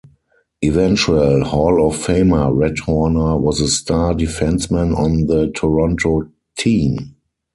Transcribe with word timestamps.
Eventual 0.63 1.43
Hall 1.51 1.79
of 1.87 1.95
Famer 1.95 2.51
Red 2.57 2.79
Horner 2.79 3.37
was 3.37 3.61
a 3.61 3.67
star 3.67 4.15
defenceman 4.15 4.97
on 4.97 5.27
the 5.27 5.51
Toronto 5.51 6.27
team. 6.57 7.17